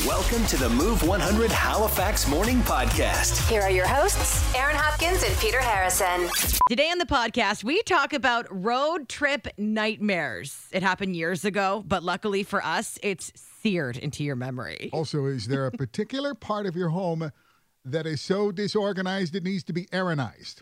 [0.00, 3.46] Welcome to the Move 100 Halifax Morning Podcast.
[3.50, 6.30] Here are your hosts, Aaron Hopkins and Peter Harrison.
[6.66, 10.66] Today on the podcast, we talk about road trip nightmares.
[10.72, 14.88] It happened years ago, but luckily for us, it's seared into your memory.
[14.94, 17.30] Also, is there a particular part of your home
[17.84, 20.60] that is so disorganized it needs to be Aaronized?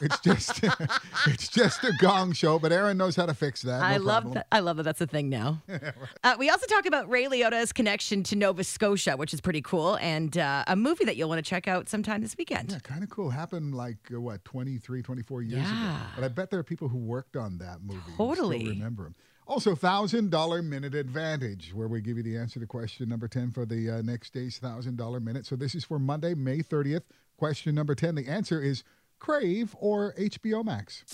[0.00, 0.60] It's just
[1.26, 3.80] it's just a gong show, but Aaron knows how to fix that.
[3.80, 4.34] no I love problem.
[4.34, 4.46] that.
[4.50, 4.82] I love that.
[4.82, 5.62] That's a thing now.
[6.24, 9.96] uh, we also talk about Ray Liotta's connection to Nova Scotia, which is pretty cool,
[9.98, 12.72] and uh, a movie that you'll want to check out sometime this weekend.
[12.72, 13.30] Yeah, kind of cool.
[13.30, 15.70] Happened like uh, what 23, 24 years ago.
[15.70, 16.00] Yeah.
[16.16, 18.00] But I bet there are people who worked on that movie.
[18.16, 18.68] Totally.
[18.68, 19.14] Remember him.
[19.52, 23.50] Also, thousand dollar minute advantage, where we give you the answer to question number ten
[23.50, 25.44] for the uh, next day's thousand dollar minute.
[25.44, 27.02] So this is for Monday, May thirtieth.
[27.36, 28.14] Question number ten.
[28.14, 28.82] The answer is
[29.18, 31.04] Crave or HBO Max.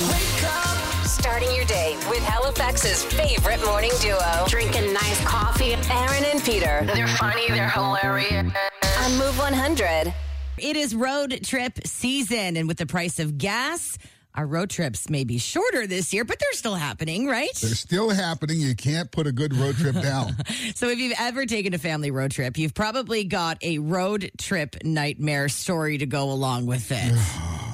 [0.00, 1.06] Wake up!
[1.06, 6.84] Starting your day with Halifax's favorite morning duo, drinking nice coffee, Aaron and Peter.
[6.92, 8.52] They're funny, they're hilarious.
[9.04, 10.12] On Move 100.
[10.58, 13.98] It is road trip season, and with the price of gas,
[14.36, 17.54] our road trips may be shorter this year, but they're still happening, right?
[17.54, 18.60] They're still happening.
[18.60, 20.36] You can't put a good road trip down.
[20.74, 24.76] So, if you've ever taken a family road trip, you've probably got a road trip
[24.84, 27.12] nightmare story to go along with it.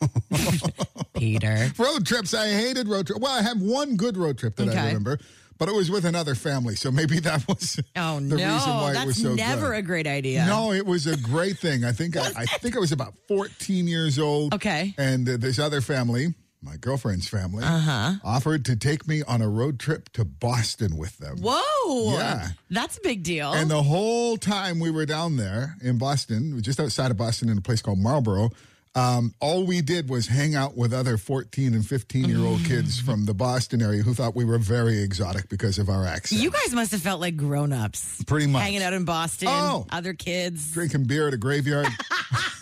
[1.14, 1.70] Peter.
[1.78, 2.34] road trips.
[2.34, 3.20] I hated road trips.
[3.20, 5.18] Well, I have one good road trip that I remember,
[5.60, 6.74] but it was with another family.
[6.74, 9.78] So maybe that was Oh the no, reason why it was so good never good.
[9.78, 10.44] a great idea.
[10.46, 11.84] No, it was a great thing.
[11.84, 14.54] I think I, I think I was about 14 years old.
[14.54, 14.94] Okay.
[14.98, 18.14] And uh, this other family, my girlfriend's family, Uh-huh.
[18.24, 21.38] offered to take me on a road trip to Boston with them.
[21.40, 22.48] Whoa, Yeah.
[22.70, 23.52] that's a big deal.
[23.52, 27.58] And the whole time we were down there in Boston, just outside of Boston in
[27.58, 28.50] a place called Marlborough,
[28.94, 33.00] um, all we did was hang out with other 14 and 15 year old kids
[33.00, 36.40] from the Boston area who thought we were very exotic because of our accent.
[36.42, 38.24] you guys must have felt like grown-ups.
[38.24, 38.62] Pretty much.
[38.62, 39.86] Hanging out in Boston, Oh.
[39.90, 40.72] other kids.
[40.72, 41.86] Drinking beer at a graveyard.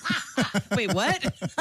[0.77, 1.23] Wait, what?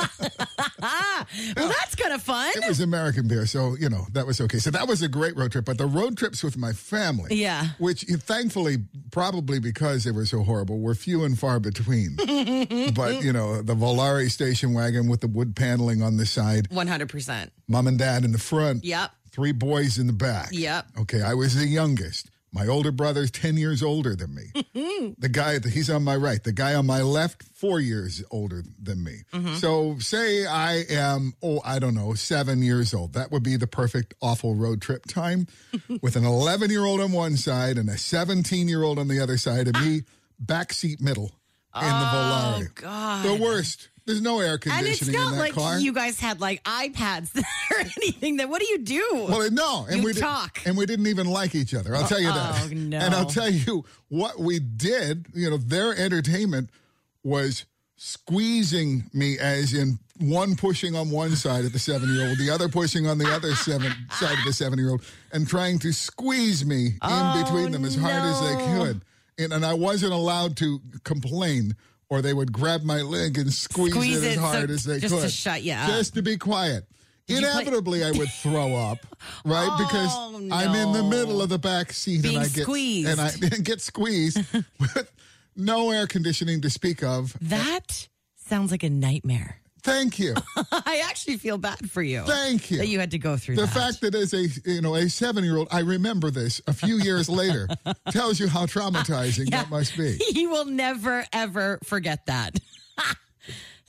[0.82, 2.52] well, that's kind of fun.
[2.56, 4.60] it was American beer, so you know that was okay.
[4.60, 5.66] So that was a great road trip.
[5.66, 7.70] But the road trips with my family, Yeah.
[7.80, 8.78] which thankfully,
[9.12, 12.16] probably because they were so horrible, were few and far between.
[12.96, 17.50] but you know, the Volare station wagon with the wood paneling on the side, 100%.
[17.68, 19.12] mom and dad in the front, Yep.
[19.32, 20.50] three boys in the back.
[20.52, 20.86] Yep.
[21.02, 22.30] Okay, I was the youngest.
[22.52, 24.44] My older brother's 10 years older than me.
[24.56, 25.14] Mm-hmm.
[25.18, 26.44] the guy, he's on my right.
[26.44, 29.24] The guy on my left, four years older than me.
[29.34, 29.56] Mm-hmm.
[29.56, 33.14] So say I am, oh, I don't know, seven years old.
[33.14, 35.48] That would be the perfect awful road trip time
[36.02, 39.20] with an 11 year old on one side and a 17 year old on the
[39.20, 40.12] other side, and me ah.
[40.44, 41.32] backseat middle
[41.76, 42.68] in the oh, Volare.
[42.68, 43.26] Oh, God.
[43.26, 43.90] The worst.
[44.08, 44.92] There's no air conditioning.
[44.92, 45.78] And it's not that like car.
[45.80, 47.38] you guys had like iPads
[47.72, 48.38] or anything.
[48.38, 49.26] Then what do you do?
[49.30, 50.60] Well, no, and You we talk.
[50.66, 51.96] and we didn't even like each other.
[51.96, 52.64] I'll tell you that.
[52.64, 52.98] Oh, no.
[52.98, 55.28] And I'll tell you what we did.
[55.36, 56.70] You know, their entertainment
[57.24, 57.66] was
[57.98, 63.08] squeezing me, as in one pushing on one side of the seven-year-old, the other pushing
[63.08, 65.04] on the other seven side of the seven-year-old,
[65.34, 69.02] and trying to squeeze me in oh, between them as hard as they Oh, could.
[69.40, 71.76] And, and I wasn't allowed to complain.
[72.10, 74.84] Or they would grab my leg and squeeze, Squeeze it as it so- hard as
[74.86, 75.10] they could.
[75.10, 75.90] just to shut you up.
[75.90, 76.88] just to be quiet.
[77.28, 79.00] play- Inevitably, I would throw up,
[79.46, 79.76] right?
[79.78, 83.10] because Oh, I'm in the middle of the back seat Being and I get squeezed.
[83.10, 83.32] and I
[83.62, 84.40] get squeezed
[84.80, 85.12] with
[85.58, 87.36] no air conditioning to speak of.
[87.42, 89.58] that sounds like a nightmare.
[89.88, 90.36] Thank you,
[90.72, 92.22] I actually feel bad for you.
[92.24, 92.78] thank you.
[92.80, 93.74] That you had to go through the that.
[93.74, 96.98] fact that as a you know a seven year old, I remember this a few
[97.00, 97.68] years later
[98.12, 100.18] tells you how traumatizing that must be.
[100.34, 102.60] he will never ever forget that.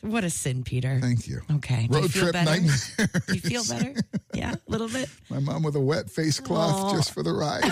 [0.02, 1.00] what a sin, Peter.
[1.02, 1.40] Thank you.
[1.56, 1.88] Okay.
[1.88, 2.50] Do you Road feel trip better?
[2.50, 3.10] nightmare.
[3.28, 3.94] You feel better?
[4.34, 5.08] Yeah, a little bit.
[5.30, 6.96] My mom with a wet face cloth Oh.
[6.96, 7.64] just for the ride.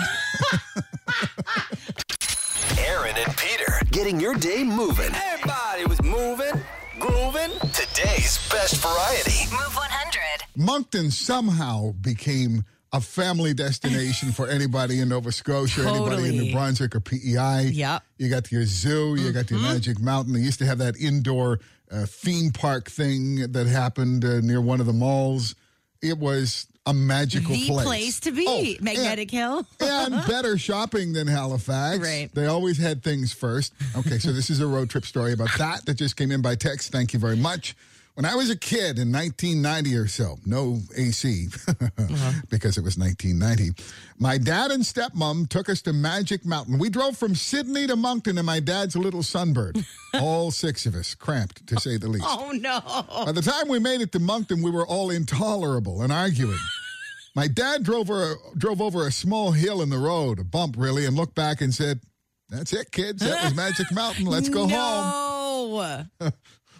[2.79, 5.11] Aaron and Peter getting your day moving.
[5.13, 6.53] Everybody was moving,
[6.99, 7.51] grooving.
[7.73, 9.49] Today's best variety.
[9.51, 10.45] Move 100.
[10.55, 12.63] Moncton somehow became
[12.93, 17.69] a family destination for anybody in Nova Scotia, anybody in New Brunswick or PEI.
[17.73, 18.03] Yep.
[18.17, 20.33] You got your zoo, you got your Magic Mountain.
[20.33, 21.59] They used to have that indoor
[21.91, 25.55] uh, theme park thing that happened uh, near one of the malls.
[26.01, 27.85] It was a magical The place.
[27.85, 28.45] place to be.
[28.79, 29.65] Oh, Magnetic Hill.
[29.79, 31.99] and, and better shopping than Halifax.
[31.99, 32.29] Right.
[32.33, 33.73] They always had things first.
[33.95, 36.55] Okay, so this is a road trip story about that that just came in by
[36.55, 36.91] text.
[36.91, 37.75] Thank you very much.
[38.17, 42.31] When I was a kid in 1990 or so, no AC uh-huh.
[42.49, 43.79] because it was 1990,
[44.17, 46.79] my dad and stepmom took us to Magic Mountain.
[46.79, 49.85] We drove from Sydney to Moncton in my dad's little Sunbird.
[50.15, 52.25] all six of us, cramped to say the least.
[52.27, 52.81] Oh no.
[53.23, 56.57] By the time we made it to Moncton, we were all intolerable and arguing.
[57.35, 61.05] My dad drove over, drove over a small hill in the road, a bump really,
[61.05, 62.01] and looked back and said,
[62.49, 63.21] That's it, kids.
[63.21, 64.25] That was Magic Mountain.
[64.25, 66.09] Let's go home.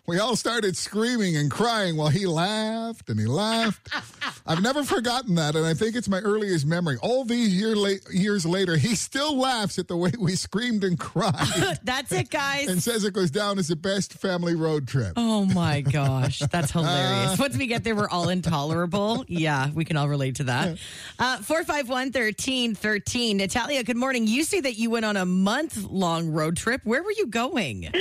[0.08, 0.14] No.
[0.14, 3.90] We all started screaming and crying while he laughed and he laughed.
[4.48, 6.96] I've never forgotten that, and I think it's my earliest memory.
[7.02, 10.98] All these year la- years later, he still laughs at the way we screamed and
[10.98, 11.34] cried
[11.84, 12.70] That's it, guys.
[12.70, 15.14] and says it goes down as the best family road trip.
[15.18, 17.38] Oh my gosh, that's hilarious.
[17.40, 19.26] Once we get there, we're all intolerable.
[19.28, 20.78] Yeah, we can all relate to that.
[21.20, 23.38] Uh, 451 1313.
[23.38, 24.28] Natalia, good morning.
[24.28, 26.82] You say that you went on a month long road trip.
[26.86, 27.92] Where were you going?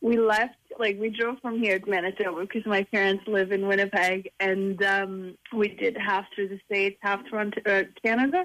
[0.00, 4.30] we left like we drove from here to Manitoba because my parents live in Winnipeg,
[4.40, 8.44] and um, we did half through the states, half through uh, Canada.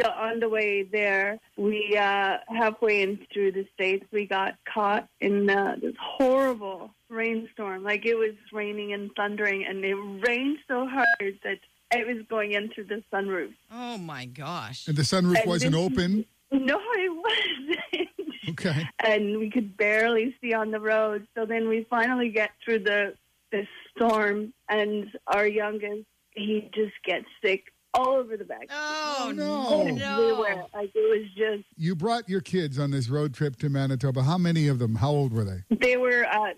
[0.00, 5.08] So on the way there, we uh, halfway in through the states, we got caught
[5.20, 7.82] in uh, this horrible rainstorm.
[7.82, 9.94] Like it was raining and thundering, and it
[10.26, 11.06] rained so hard
[11.44, 11.58] that
[11.92, 13.52] it was going in through the sunroof.
[13.70, 14.86] Oh my gosh.
[14.88, 16.24] And the sunroof And wasn't this- open.
[16.52, 18.08] No, it wasn't.
[18.50, 18.86] Okay.
[19.04, 21.26] and we could barely see on the road.
[21.36, 23.14] So then we finally get through the
[23.52, 27.64] the storm, and our youngest he just gets sick
[27.94, 28.68] all over the back.
[28.70, 29.80] Oh, no.
[29.80, 30.64] Everywhere.
[30.72, 34.22] Like it was just You brought your kids on this road trip to Manitoba.
[34.22, 34.94] How many of them?
[34.94, 35.76] How old were they?
[35.76, 36.52] they were uh,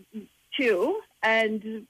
[0.59, 1.87] two, and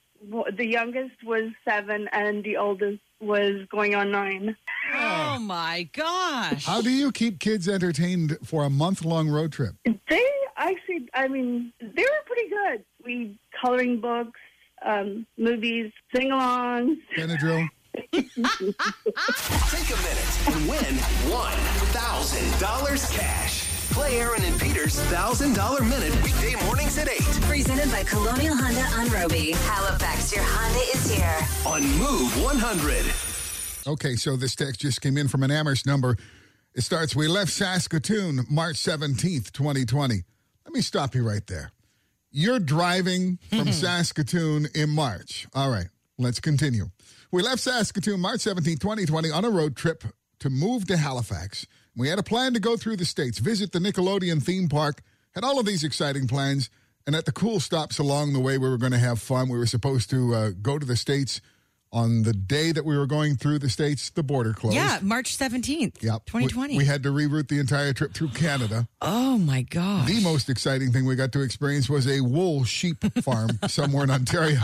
[0.55, 4.55] the youngest was seven, and the oldest was going on nine.
[5.05, 6.65] Oh my gosh.
[6.65, 9.75] How do you keep kids entertained for a month long road trip?
[9.85, 10.25] They
[10.57, 12.83] actually, I mean, they were pretty good.
[13.05, 14.39] We coloring books,
[14.85, 16.97] um, movies, sing-alongs.
[17.17, 17.67] Benadryl?
[18.13, 20.95] Take a minute and win
[21.29, 23.69] $1,000 cash.
[23.91, 29.09] Play Aaron and Peter's $1,000 minute weekday mornings at 8 Presented by Colonial Honda on
[29.09, 29.51] Robie.
[29.51, 31.37] Halifax, your Honda is here.
[31.67, 33.32] on Move 100.
[33.85, 36.15] Okay, so this text just came in from an Amherst number.
[36.73, 40.23] It starts, We left Saskatoon March 17th, 2020.
[40.65, 41.71] Let me stop you right there.
[42.31, 45.47] You're driving from Saskatoon in March.
[45.53, 45.87] All right,
[46.17, 46.85] let's continue.
[47.31, 50.03] We left Saskatoon March 17th, 2020 on a road trip
[50.39, 51.67] to move to Halifax.
[51.95, 55.01] We had a plan to go through the states, visit the Nickelodeon theme park,
[55.35, 56.69] had all of these exciting plans.
[57.05, 59.49] And at the cool stops along the way, we were going to have fun.
[59.49, 61.41] We were supposed to uh, go to the states
[61.93, 64.09] on the day that we were going through the states.
[64.09, 64.75] The border closed.
[64.75, 66.25] Yeah, March 17th, Yep.
[66.25, 66.73] 2020.
[66.73, 68.87] We, we had to reroute the entire trip through Canada.
[69.01, 70.07] oh my God.
[70.07, 74.09] The most exciting thing we got to experience was a wool sheep farm somewhere in
[74.11, 74.57] Ontario.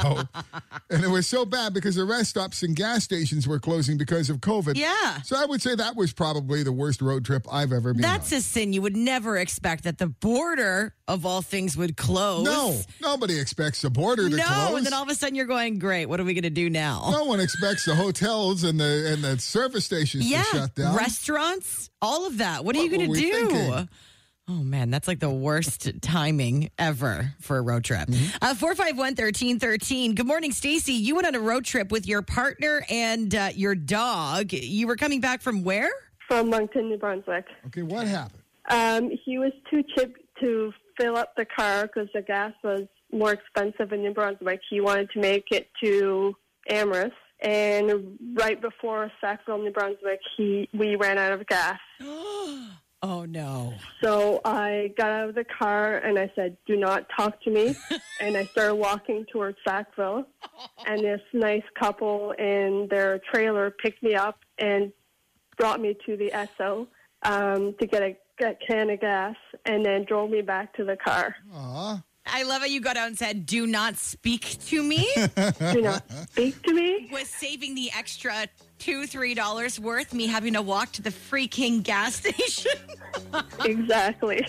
[0.90, 4.30] And it was so bad because the rest stops and gas stations were closing because
[4.30, 4.76] of COVID.
[4.76, 5.22] Yeah.
[5.22, 8.32] So I would say that was probably the worst road trip I've ever been That's
[8.34, 8.40] on.
[8.40, 8.74] a sin.
[8.74, 12.46] You would never expect that the border of all things would close.
[12.46, 14.70] no, nobody expects the border to No, close.
[14.70, 16.06] No, and then all of a sudden you're going, great.
[16.06, 17.10] What are we going to do now?
[17.12, 20.96] no one expects the hotels and the and the service stations yeah, to shut down.
[20.96, 22.64] restaurants, all of that.
[22.64, 23.32] What are you going to do?
[23.32, 23.90] thinking?
[24.48, 28.08] Oh man, that's like the worst timing ever for a road trip.
[28.08, 28.38] Mm-hmm.
[28.42, 30.16] Uh, Four five one thirteen thirteen.
[30.16, 30.94] Good morning, Stacy.
[30.94, 34.52] You went on a road trip with your partner and uh, your dog.
[34.54, 35.92] You were coming back from where?
[36.28, 37.46] From Moncton, New Brunswick.
[37.68, 38.42] okay, what happened?
[38.72, 43.32] Um, he was too cheap to fill up the car because the gas was more
[43.32, 44.62] expensive in New Brunswick.
[44.70, 46.36] He wanted to make it to
[46.70, 51.80] Amherst, and right before Sackville, New Brunswick, he we ran out of gas.
[53.02, 53.74] Oh no.
[54.04, 57.74] So I got out of the car and I said, "Do not talk to me."
[58.20, 60.26] and I started walking towards Sackville,
[60.86, 64.92] and this nice couple in their trailer picked me up and
[65.58, 66.90] brought me to the SO
[67.24, 70.96] um, to get a, a can of gas, and then drove me back to the
[70.96, 71.36] car.
[71.54, 72.04] Aw.
[72.32, 75.08] I love how you got out and said, "Do not speak to me."
[75.72, 77.10] Do not speak to me.
[77.12, 81.82] Was saving the extra two, three dollars worth me having to walk to the freaking
[81.84, 82.72] gas station.
[83.66, 84.46] Exactly.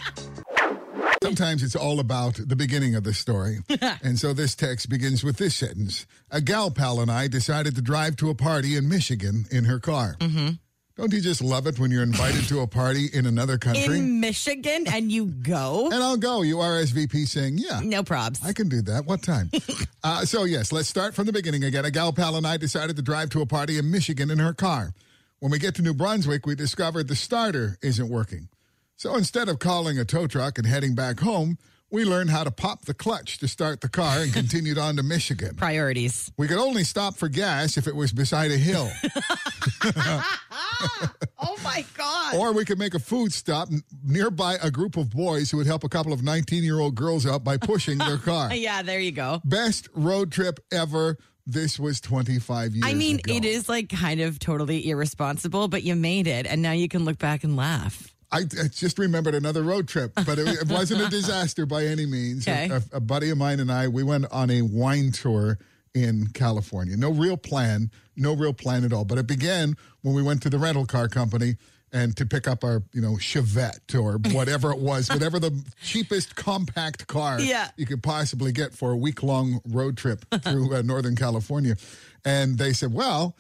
[1.23, 3.59] Sometimes it's all about the beginning of the story.
[4.03, 7.83] and so this text begins with this sentence A gal pal and I decided to
[7.83, 10.17] drive to a party in Michigan in her car.
[10.21, 10.51] Mm-hmm.
[11.01, 13.97] Don't you just love it when you're invited to a party in another country?
[13.97, 15.87] in Michigan, and you go.
[15.87, 16.43] and I'll go.
[16.43, 17.81] You RSVP saying, Yeah.
[17.83, 18.45] No probs.
[18.45, 19.07] I can do that.
[19.07, 19.51] What time?
[20.05, 21.87] uh, so, yes, let's start from the beginning again.
[21.87, 24.53] A gal pal and I decided to drive to a party in Michigan in her
[24.53, 24.93] car.
[25.39, 28.51] When we get to New Brunswick, we discovered the starter isn't working.
[28.97, 31.57] So instead of calling a tow truck and heading back home,
[31.91, 35.03] we learned how to pop the clutch to start the car and continued on to
[35.03, 35.55] Michigan.
[35.57, 36.31] Priorities.
[36.37, 38.89] We could only stop for gas if it was beside a hill,
[41.43, 42.35] Oh my god.
[42.37, 45.67] or we could make a food stop n- nearby a group of boys who would
[45.67, 48.55] help a couple of 19 year old girls out by pushing their car.
[48.55, 49.41] yeah, there you go.
[49.45, 51.17] Best road trip ever.
[51.47, 52.89] This was 25 years ago.
[52.89, 53.35] I mean, ago.
[53.35, 57.05] it is like kind of totally irresponsible, but you made it, and now you can
[57.05, 58.15] look back and laugh.
[58.31, 62.07] I, I just remembered another road trip, but it, it wasn't a disaster by any
[62.07, 62.47] means.
[62.47, 62.69] Okay.
[62.71, 65.59] A, a buddy of mine and I, we went on a wine tour
[65.95, 66.97] in California.
[66.97, 69.05] No real plan, no real plan at all.
[69.05, 71.57] But it began when we went to the rental car company
[71.93, 76.37] and to pick up our, you know, Chevette or whatever it was, whatever the cheapest
[76.37, 77.69] compact car Yeah.
[77.77, 81.77] you could possibly get for a week long road trip through uh, Northern California.
[82.25, 83.37] And they said, well,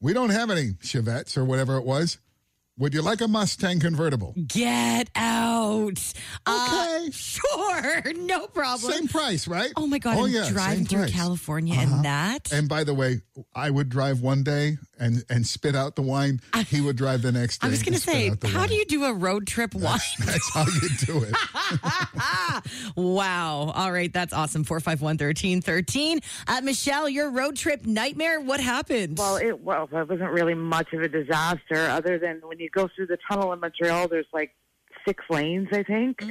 [0.00, 2.18] we don't have any Chevettes or whatever it was.
[2.76, 4.34] Would you like a Mustang convertible?
[4.48, 6.12] Get out.
[6.44, 7.10] Uh, Okay.
[7.12, 8.02] sure.
[8.24, 8.90] No problem.
[8.92, 9.70] Same price, right?
[9.76, 10.16] Oh my God.
[10.16, 11.10] Oh, I'm yeah, driving same through price.
[11.10, 11.22] Uh-huh.
[11.24, 12.50] California and that.
[12.52, 13.20] And by the way,
[13.54, 16.40] I would drive one day and and spit out the wine.
[16.68, 17.66] He would drive the next day.
[17.66, 18.68] I was going to say, how wine.
[18.68, 19.98] do you do a road trip wine?
[20.24, 21.34] That's how you do it.
[22.96, 23.72] wow.
[23.74, 24.12] All right.
[24.12, 24.64] That's awesome.
[24.64, 26.20] 451 1313.
[26.46, 29.18] Uh, Michelle, your road trip nightmare, what happened?
[29.18, 32.88] Well, it well, it wasn't really much of a disaster, other than when you go
[32.94, 34.08] through the tunnel in Montreal.
[34.08, 34.52] There's like
[35.06, 36.22] six lanes, I think.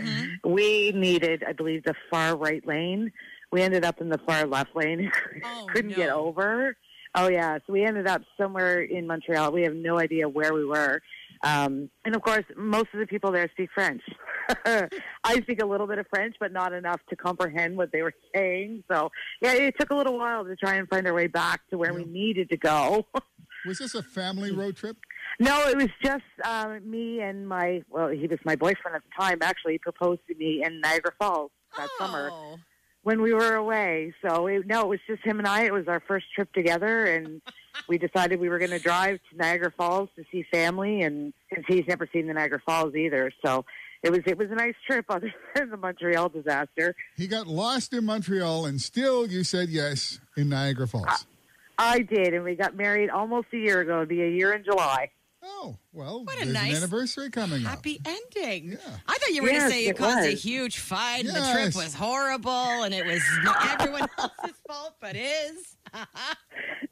[0.44, 3.12] We needed, I believe, the far right lane.
[3.52, 5.12] We ended up in the far left lane.
[5.46, 5.98] Oh, Couldn't no.
[5.98, 6.76] get over.
[7.16, 9.52] Oh yeah, so we ended up somewhere in Montreal.
[9.52, 11.02] We have no idea where we were.
[11.44, 14.02] Um, and of course, most of the people there speak French.
[14.66, 18.14] I speak a little bit of French, but not enough to comprehend what they were
[18.34, 18.84] saying.
[18.92, 19.12] So,
[19.42, 21.94] yeah, it took a little while to try and find our way back to where
[21.94, 23.06] we needed to go.
[23.66, 24.98] Was this a family road trip?
[25.40, 29.10] No, it was just uh, me and my, well, he was my boyfriend at the
[29.20, 29.40] time.
[29.42, 32.60] Actually, he proposed to me in Niagara Falls that summer Oh.
[33.02, 34.14] when we were away.
[34.26, 35.64] So, it, no, it was just him and I.
[35.64, 37.42] It was our first trip together, and
[37.90, 41.66] we decided we were going to drive to Niagara Falls to see family, and since
[41.68, 43.32] he's never seen the Niagara Falls either.
[43.44, 43.66] So,
[44.04, 46.96] it was it was a nice trip, other than the Montreal disaster.
[47.18, 51.26] He got lost in Montreal, and still you said yes in Niagara Falls.
[51.80, 53.94] I did, and we got married almost a year ago.
[53.94, 55.10] It'll be a year in July.
[55.44, 57.72] Oh, well, What a there's nice, an anniversary coming up.
[57.72, 58.72] Happy ending.
[58.72, 58.78] Yeah.
[59.08, 61.52] I thought you were going to say it it caused a huge fight and the
[61.54, 62.52] trip was horrible
[62.84, 65.76] and it was not everyone else's fault but his.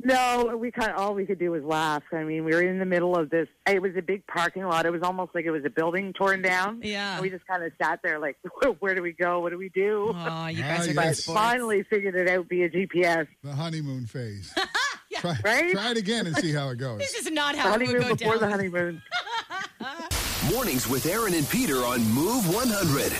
[0.04, 2.02] No, we kind of all we could do was laugh.
[2.12, 3.48] I mean, we were in the middle of this.
[3.68, 4.88] It was a big parking lot.
[4.88, 6.82] It was almost like it was a building torn down.
[6.84, 7.14] Yeah.
[7.14, 8.38] And we just kind of sat there, like,
[8.80, 9.40] where do we go?
[9.42, 10.08] What do we do?
[10.16, 11.26] Oh, you Ah, guys are yes.
[11.28, 11.34] good.
[11.34, 13.28] Finally figured it out via GPS.
[13.44, 14.52] The honeymoon phase.
[15.22, 15.72] Try, Right?
[15.74, 17.00] try it again and see how it goes.
[17.00, 18.42] This is not The how it would go before down.
[18.42, 19.02] the honeymoon.
[20.52, 23.12] Mornings with Aaron and Peter on Move 100.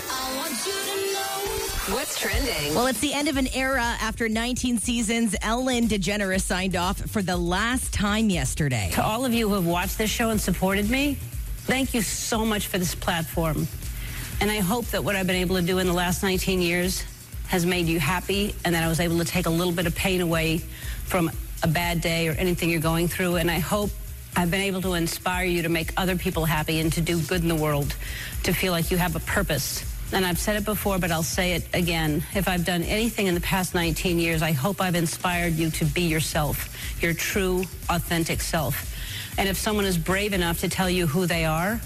[1.92, 2.74] What's trending?
[2.74, 5.34] Well, it's the end of an era after 19 seasons.
[5.42, 8.90] Ellen DeGeneres signed off for the last time yesterday.
[8.94, 11.14] To all of you who have watched this show and supported me,
[11.66, 13.66] thank you so much for this platform.
[14.40, 17.04] And I hope that what I've been able to do in the last 19 years
[17.48, 19.94] has made you happy and that I was able to take a little bit of
[19.94, 20.58] pain away
[21.04, 21.30] from
[21.62, 23.36] a bad day or anything you're going through.
[23.36, 23.90] And I hope
[24.36, 27.42] I've been able to inspire you to make other people happy and to do good
[27.42, 27.94] in the world,
[28.44, 29.84] to feel like you have a purpose.
[30.12, 32.22] And I've said it before, but I'll say it again.
[32.34, 35.84] If I've done anything in the past 19 years, I hope I've inspired you to
[35.86, 38.94] be yourself, your true, authentic self.
[39.38, 41.80] And if someone is brave enough to tell you who they are,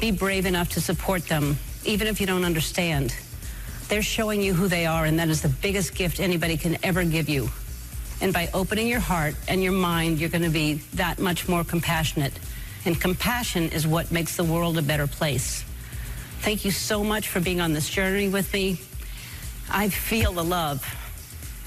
[0.00, 3.14] be brave enough to support them, even if you don't understand.
[3.88, 7.04] They're showing you who they are, and that is the biggest gift anybody can ever
[7.04, 7.50] give you.
[8.22, 11.64] And by opening your heart and your mind, you're going to be that much more
[11.64, 12.32] compassionate.
[12.84, 15.64] And compassion is what makes the world a better place.
[16.40, 18.80] Thank you so much for being on this journey with me.
[19.68, 20.86] I feel the love,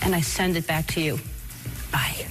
[0.01, 1.19] and I send it back to you.
[1.91, 2.25] Bye.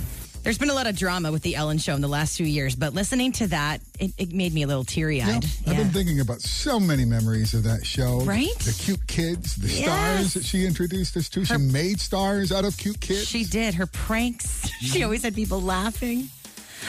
[0.44, 2.76] There's been a lot of drama with the Ellen show in the last few years,
[2.76, 5.42] but listening to that, it, it made me a little teary eyed.
[5.66, 8.20] I've been thinking about so many memories of that show.
[8.20, 8.54] Right?
[8.58, 9.84] The cute kids, the Yes.
[9.84, 11.46] stars that she introduced us to.
[11.46, 13.26] She made stars out of cute kids.
[13.26, 13.72] She did.
[13.74, 14.68] Her pranks.
[14.84, 16.28] She always had people laughing.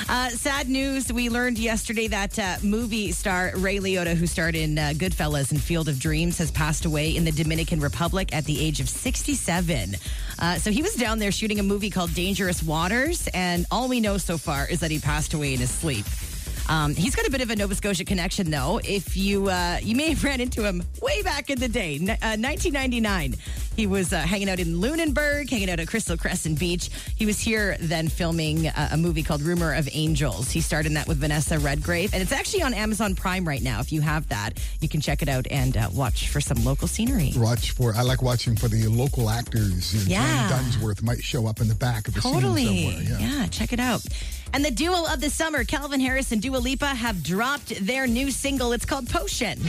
[0.08, 1.12] Uh, sad news.
[1.12, 5.62] We learned yesterday that uh, movie star Ray Liotta, who starred in uh, Goodfellas and
[5.62, 9.96] Field of Dreams, has passed away in the Dominican Republic at the age of 67.
[10.38, 14.00] Uh, so he was down there shooting a movie called Dangerous Waters, and all we
[14.00, 16.06] know so far is that he passed away in his sleep.
[16.68, 18.80] Um, he's got a bit of a Nova Scotia connection, though.
[18.84, 22.38] If you uh, you may have ran into him way back in the day, uh,
[22.38, 23.36] 1999.
[23.76, 26.90] He was uh, hanging out in Lunenburg, hanging out at Crystal Crescent Beach.
[27.16, 30.50] He was here then filming uh, a movie called Rumor of Angels.
[30.50, 33.82] He starred in that with Vanessa Redgrave, and it's actually on Amazon Prime right now.
[33.82, 36.88] If you have that, you can check it out and uh, watch for some local
[36.88, 37.32] scenery.
[37.36, 37.94] Watch for.
[37.96, 39.94] I like watching for the local actors.
[39.94, 40.48] You know, Yeah.
[40.48, 42.66] Glenn Dunsworth might show up in the back of a Totally.
[42.66, 43.20] scene somewhere.
[43.22, 43.48] Yeah.
[43.48, 44.06] check it out.
[44.54, 48.32] And the duo of the summer, Calvin Harris and Dua Lipa, have dropped their new
[48.32, 48.72] single.
[48.72, 49.60] It's called Potion.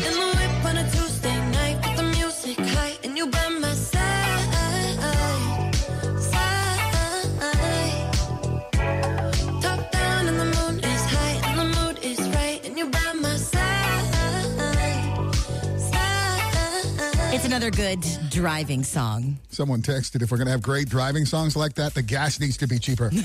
[17.36, 18.00] It's another good
[18.30, 19.36] driving song.
[19.50, 22.56] Someone texted if we're going to have great driving songs like that, the gas needs
[22.56, 23.10] to be cheaper.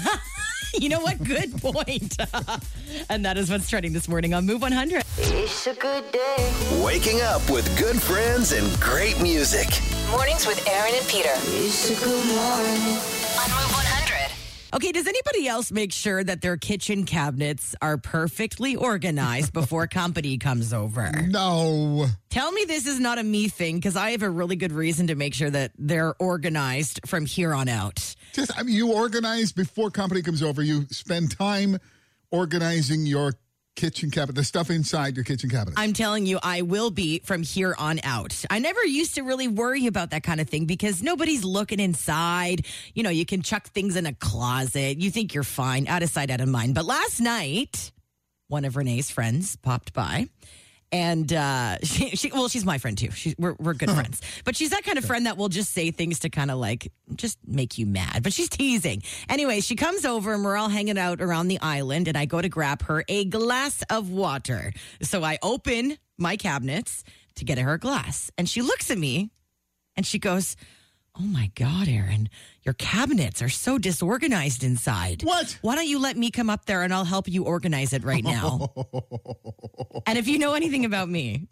[0.79, 1.21] You know what?
[1.21, 2.15] Good point.
[3.09, 5.03] and that is what's trending this morning on Move 100.
[5.17, 6.81] It's a good day.
[6.81, 9.67] Waking up with good friends and great music.
[10.11, 12.95] Mornings with Aaron and Peter It's a good morning.
[13.35, 13.90] on Move 100.
[14.73, 20.37] Okay, does anybody else make sure that their kitchen cabinets are perfectly organized before company
[20.37, 21.11] comes over?
[21.27, 22.07] no.
[22.29, 25.07] Tell me this is not a me thing because I have a really good reason
[25.07, 28.15] to make sure that they're organized from here on out.
[28.31, 30.61] Just I mean, you organize before company comes over.
[30.61, 31.77] You spend time
[32.31, 33.33] organizing your
[33.75, 35.77] kitchen cabinet, the stuff inside your kitchen cabinet.
[35.77, 38.43] I'm telling you, I will be from here on out.
[38.49, 42.65] I never used to really worry about that kind of thing because nobody's looking inside.
[42.93, 44.99] You know, you can chuck things in a closet.
[44.99, 46.75] You think you're fine, out of sight, out of mind.
[46.75, 47.91] But last night,
[48.47, 50.27] one of Renee's friends popped by.
[50.91, 53.11] And uh, she, she, well, she's my friend too.
[53.11, 55.91] She, we're we're good friends, but she's that kind of friend that will just say
[55.91, 58.23] things to kind of like just make you mad.
[58.23, 59.03] But she's teasing.
[59.29, 62.41] Anyway, she comes over and we're all hanging out around the island, and I go
[62.41, 64.73] to grab her a glass of water.
[65.01, 67.03] So I open my cabinets
[67.35, 69.31] to get her a glass, and she looks at me,
[69.95, 70.55] and she goes,
[71.19, 72.29] "Oh my God, Aaron,
[72.63, 75.23] your cabinets are so disorganized inside.
[75.23, 75.57] What?
[75.61, 78.23] Why don't you let me come up there and I'll help you organize it right
[78.23, 78.73] now?"
[80.07, 81.47] And if you know anything about me,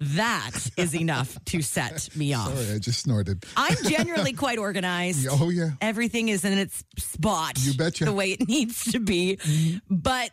[0.00, 2.56] that is enough to set me off.
[2.56, 3.44] Sorry, I just snorted.
[3.56, 5.28] I'm generally quite organized.
[5.30, 5.72] Oh, yeah.
[5.82, 7.58] Everything is in its spot.
[7.58, 8.06] You betcha.
[8.06, 9.36] The way it needs to be.
[9.36, 9.78] Mm-hmm.
[9.90, 10.30] But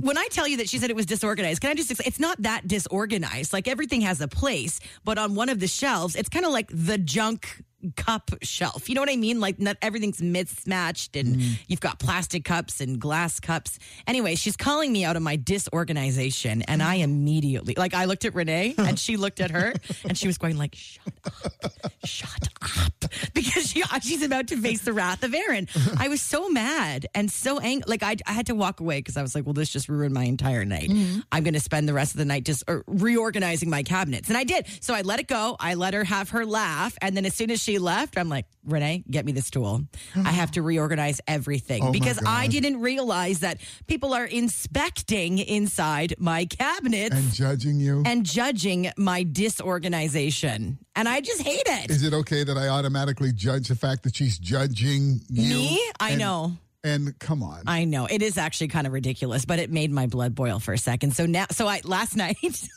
[0.00, 2.08] when I tell you that she said it was disorganized, can I just explain?
[2.08, 3.52] It's not that disorganized.
[3.52, 6.70] Like everything has a place, but on one of the shelves, it's kind of like
[6.72, 7.62] the junk
[7.96, 8.88] cup shelf.
[8.88, 9.40] You know what I mean?
[9.40, 11.52] Like not everything's mismatched and Mm-hmm.
[11.68, 13.78] you've got plastic cups and glass cups.
[14.06, 18.34] Anyway, she's calling me out of my disorganization and I immediately like I looked at
[18.34, 19.72] Renee and she looked at her
[20.08, 21.72] and she was going like shut up.
[22.04, 22.92] Shut up.
[23.34, 25.66] Because she she's about to face the wrath of Aaron.
[25.98, 27.84] I was so mad and so angry.
[27.88, 30.14] Like I, I had to walk away because I was like, well, this just ruined
[30.14, 30.90] my entire night.
[31.32, 34.28] I'm going to spend the rest of the night just uh, reorganizing my cabinets.
[34.28, 34.66] And I did.
[34.80, 35.56] So I let it go.
[35.58, 36.96] I let her have her laugh.
[37.02, 39.82] And then as soon as she left, I'm like, Renee, get me this tool.
[40.16, 46.14] I have to reorganize everything Oh, because I didn't realize that people are inspecting inside
[46.18, 48.02] my cabinets And judging you.
[48.04, 49.22] And judging my
[49.84, 50.78] disorganization.
[50.94, 51.90] And I just hate it.
[51.90, 55.48] Is it okay that I automatically judge the fact that she's judging you?
[55.54, 55.90] Me?
[55.98, 56.52] I know.
[56.82, 57.62] And come on.
[57.66, 60.72] I know it is actually kind of ridiculous, but it made my blood boil for
[60.72, 61.14] a second.
[61.14, 62.68] So now, so I last night,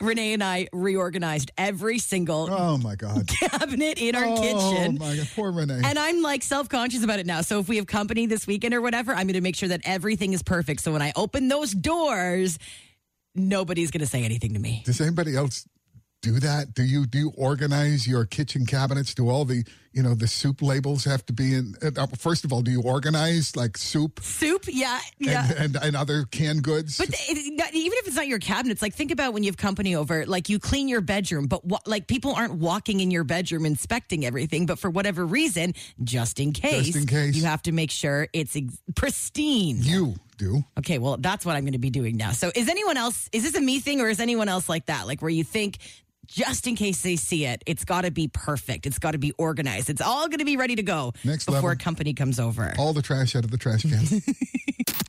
[0.00, 3.26] Renee and I reorganized every single oh my God.
[3.40, 4.98] cabinet in our oh kitchen.
[5.00, 5.28] Oh my God.
[5.34, 5.80] Poor Renee.
[5.84, 7.40] And I'm like self conscious about it now.
[7.40, 9.80] So if we have company this weekend or whatever, I'm going to make sure that
[9.84, 10.82] everything is perfect.
[10.82, 12.58] So when I open those doors,
[13.34, 14.82] nobody's going to say anything to me.
[14.84, 15.66] Does anybody else
[16.22, 16.74] do that?
[16.74, 19.14] Do you do you organize your kitchen cabinets?
[19.14, 21.74] Do all the you know the soup labels have to be in?
[21.82, 25.46] uh, First of all, do you organize like soup Soup, yeah, yeah.
[25.56, 26.98] and, and and other canned goods?
[26.98, 29.56] But it, not- even if it's not your cabinets, like think about when you have
[29.56, 33.64] company over, like you clean your bedroom, but like people aren't walking in your bedroom
[33.64, 34.66] inspecting everything.
[34.66, 35.72] But for whatever reason,
[36.04, 37.34] just in case, just in case.
[37.34, 39.78] you have to make sure it's ex- pristine.
[39.80, 40.62] you do.
[40.78, 42.32] Okay, well, that's what I'm going to be doing now.
[42.32, 43.28] So, is anyone else?
[43.32, 45.06] Is this a me thing, or is anyone else like that?
[45.06, 45.78] Like where you think.
[46.32, 48.86] Just in case they see it, it's got to be perfect.
[48.86, 49.90] It's got to be organized.
[49.90, 51.82] It's all going to be ready to go Next before level.
[51.82, 52.72] company comes over.
[52.78, 54.04] All the trash out of the trash can.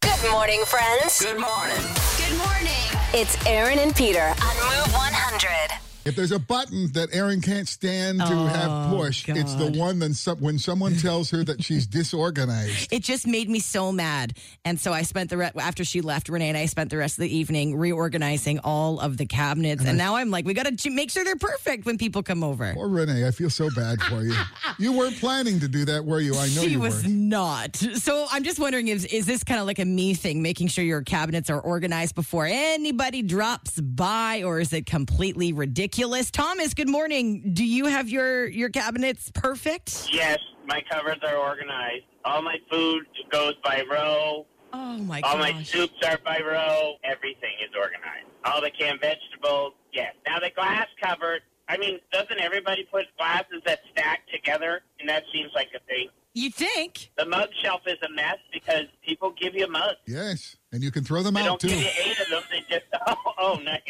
[0.01, 1.21] Good morning, friends.
[1.21, 1.77] Good morning.
[2.17, 2.73] Good morning.
[3.13, 5.90] It's Aaron and Peter on Move 100.
[6.03, 9.79] If there's a button that Aaron can't stand to oh, have pushed, it's the Oh,
[9.79, 12.91] one that some, when someone tells her that she's disorganized.
[12.91, 14.33] it just made me so mad.
[14.65, 17.19] And so I spent the re- after she left, Renee and I spent the rest
[17.19, 19.85] of the evening reorganizing all of the cabinets.
[19.85, 22.73] And now I'm like, we got to make sure they're perfect when people come over.
[22.73, 24.33] Poor Renee, I feel so bad for you.
[24.79, 26.33] You weren't planning to do that, were you?
[26.33, 27.13] I know She you was weren't.
[27.15, 27.75] not.
[27.75, 30.83] So I'm just wondering is is this kind of like a me thing, making sure
[30.83, 35.90] your cabinets are organized before anybody drops by, or is it completely ridiculous?
[35.91, 37.53] Thomas, good morning.
[37.53, 40.07] Do you have your your cabinets perfect?
[40.11, 42.05] Yes, my cupboards are organized.
[42.23, 44.45] All my food goes by row.
[44.73, 45.31] Oh my god.
[45.33, 46.93] All my soups are by row.
[47.03, 48.27] Everything is organized.
[48.45, 49.73] All the canned vegetables.
[49.93, 50.13] Yes.
[50.25, 51.41] Now the glass cupboard.
[51.67, 54.81] I mean, doesn't everybody put glasses that stack together?
[54.99, 56.07] And that seems like a thing.
[56.33, 57.11] You think?
[57.17, 59.97] The mug shelf is a mess because people give you mugs.
[60.07, 61.67] Yes, and you can throw them They out don't too.
[61.69, 62.43] give you eight of them.
[62.49, 63.81] They just oh, oh nice.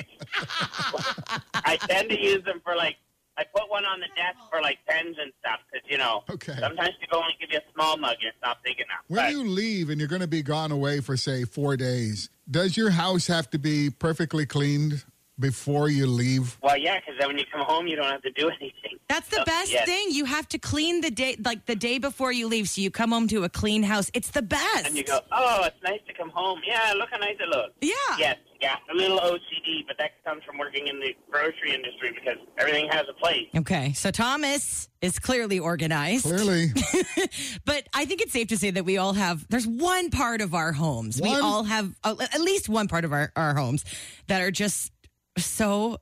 [1.53, 2.95] I tend to use them for like
[3.37, 6.55] I put one on the desk for like pens and stuff because you know Okay.
[6.59, 9.03] sometimes people only give you a small mug and it's not big enough.
[9.07, 12.29] When But you leave and you're going to be gone away for, say, four days,
[12.49, 15.03] does your house have to be perfectly cleaned
[15.41, 16.57] before you leave?
[16.63, 18.97] Well, yeah, because then when you come home, you don't have to do anything.
[19.09, 19.85] That's the So, best yes.
[19.85, 20.07] thing.
[20.11, 23.11] You have to clean the day, like the day before you leave, so you come
[23.11, 24.09] home to a clean house.
[24.13, 24.87] It's the best.
[24.87, 26.61] And you go, oh, it's nice to come home.
[26.65, 27.73] Yeah, look how nice it looks.
[27.81, 27.91] Yeah.
[28.17, 32.37] Yes, yeah, a little OCD, but that comes from working in the grocery industry because
[32.57, 33.47] everything has a place.
[33.57, 36.25] Okay, so Thomas is clearly organized.
[36.25, 36.67] Clearly.
[37.65, 40.53] But I think it's safe to say that we all have, there's one part of
[40.53, 41.19] our homes.
[41.21, 43.83] We all have uh, at least one part of our, our homes
[44.27, 44.91] that are just
[45.37, 45.97] so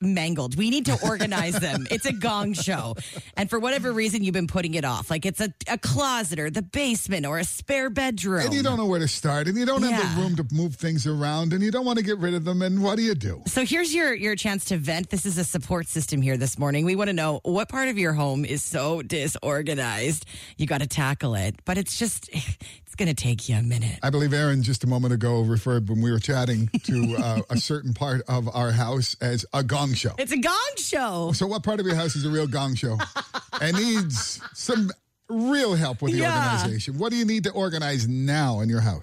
[0.00, 0.56] mangled.
[0.56, 1.86] We need to organize them.
[1.90, 2.94] It's a gong show.
[3.36, 5.10] And for whatever reason, you've been putting it off.
[5.10, 8.46] Like it's a, a closet or the basement or a spare bedroom.
[8.46, 10.76] And you don't know where to start, and you don't have the room to move
[10.76, 12.62] things around, and you don't want to get rid of them.
[12.62, 13.42] And what do you do?
[13.46, 15.10] So here's your your chance to vent.
[15.10, 16.84] This is a support system here this morning.
[16.84, 20.26] We want to know what part of your home is so disorganized.
[20.56, 23.98] You got to tackle it, but it's just it's going to take you a minute.
[24.02, 27.56] I believe Aaron just a moment ago referred when we were chatting to uh, a
[27.56, 30.12] certain part of our house as a gong show.
[30.18, 31.32] It's a gong show.
[31.32, 32.96] So, what part of your house is a real gong show
[33.60, 34.90] and needs some
[35.28, 36.52] real help with the Yeah.
[36.54, 36.98] organization?
[36.98, 39.02] What do you need to organize now in your house?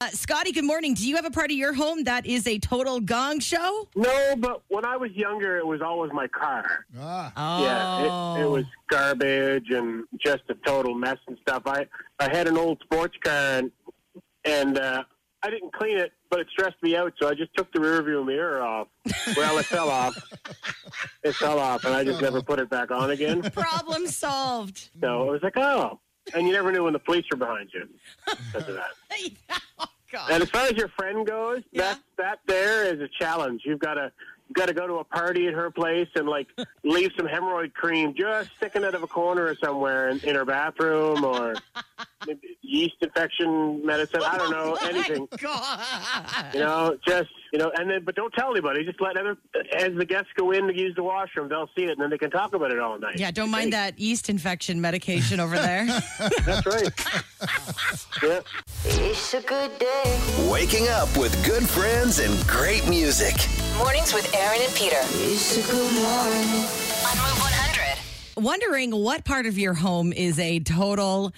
[0.00, 0.94] Uh, Scotty, good morning.
[0.94, 3.88] Do you have a part of your home that is a total gong show?
[3.96, 6.84] No, but when I was younger, it was always my car.
[7.00, 11.62] Ah, Oh, Yeah, it, it was garbage and just a total mess and stuff.
[11.66, 11.86] I
[12.20, 13.72] I had an old sports car and
[14.44, 15.02] and uh,
[15.42, 17.12] I didn't clean it, but it stressed me out.
[17.20, 18.88] So I just took the rearview mirror off.
[19.36, 20.16] Well, it fell off.
[21.22, 23.42] It fell off, and I just never put it back on again.
[23.50, 24.88] problem solved.
[25.00, 25.98] So it was like, oh,
[26.34, 27.88] and you never knew when the police were behind you
[28.26, 29.32] because of that.
[29.78, 30.30] oh, God.
[30.30, 33.62] And as far as your friend goes, that that there is a challenge.
[33.64, 36.48] You've got to you've got to go to a party at her place and like
[36.84, 40.44] leave some hemorrhoid cream just sticking out of a corner or somewhere in, in her
[40.44, 41.54] bathroom or
[42.62, 44.22] yeast infection medicine.
[44.24, 45.28] I don't know oh anything.
[45.38, 46.54] God.
[46.54, 48.84] You know, just you know, and then but don't tell anybody.
[48.84, 49.36] Just let other
[49.76, 52.18] as the guests go in to use the washroom, they'll see it and then they
[52.18, 53.18] can talk about it all night.
[53.18, 55.86] Yeah, don't mind that yeast infection medication over there.
[56.44, 56.90] That's right.
[58.22, 58.40] yeah.
[58.84, 60.20] It's a good day.
[60.50, 63.34] Waking up with good friends and great music.
[63.76, 66.64] Mornings with Aaron and Peter It's a good morning.
[67.04, 68.44] on Move 100.
[68.44, 71.32] Wondering what part of your home is a total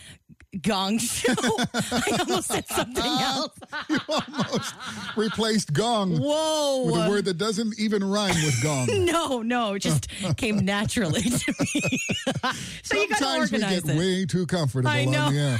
[0.62, 1.34] gong show?
[1.74, 3.42] I almost said something uh-huh.
[3.42, 3.58] else.
[3.88, 4.74] you almost
[5.16, 6.86] replaced gong Whoa.
[6.86, 8.88] with a word that doesn't even rhyme with gong.
[9.10, 12.00] No, no, it just came naturally to me.
[12.82, 13.96] so you Sometimes we get it.
[13.96, 15.24] way too comfortable I know.
[15.24, 15.58] on the air.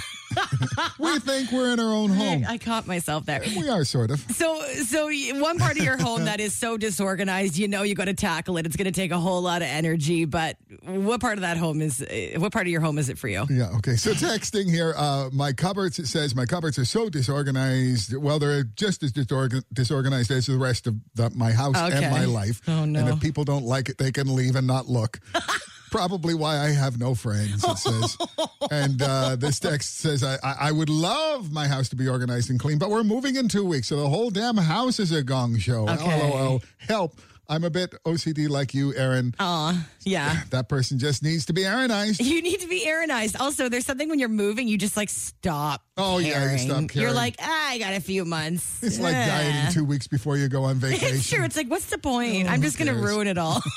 [0.99, 2.45] we think we're in our own home.
[2.49, 3.41] I caught myself there.
[3.57, 4.21] We are sort of.
[4.31, 8.05] So, so one part of your home that is so disorganized, you know, you got
[8.05, 8.67] to tackle it.
[8.67, 10.25] It's going to take a whole lot of energy.
[10.25, 12.05] But what part of that home is?
[12.37, 13.45] What part of your home is it for you?
[13.51, 13.97] Yeah, okay.
[13.97, 18.17] So texting here, uh, my cupboards, it says my cupboards are so disorganized.
[18.17, 22.03] Well, they're just as disorgan- disorganized as the rest of the, my house Okay.
[22.05, 22.61] and my life.
[22.69, 23.01] Oh, no.
[23.01, 25.21] And if people don't like it, they can leave and not look.
[25.91, 28.17] Probably why I have no friends, it says.
[28.71, 32.49] and uh, this text says, I, I, I would love my house to be organized
[32.49, 35.25] and clean, but we're moving in two weeks, so the whole damn house is a
[35.25, 35.89] gong show.
[35.89, 36.31] Okay.
[36.31, 36.63] LOL.
[36.79, 37.21] Help.
[37.51, 39.35] I'm a bit OCD like you, Aaron.
[39.41, 40.43] Aw, yeah.
[40.51, 42.21] That person just needs to be Aaronized.
[42.21, 43.37] You need to be Aaronized.
[43.41, 45.83] Also, there's something when you're moving, you just like stop.
[45.97, 46.59] Oh, yeah, you caring.
[46.59, 48.83] stop You're like, ah, I got a few months.
[48.85, 51.09] It's like dieting two weeks before you go on vacation.
[51.21, 51.45] It's true.
[51.45, 52.47] It's like, what's the point?
[52.47, 53.05] Oh, I'm just going to cares?
[53.05, 53.61] ruin it all.